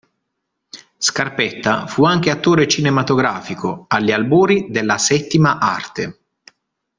[0.97, 6.19] Scarpetta fu anche attore cinematografico agli albori della “settima arte”.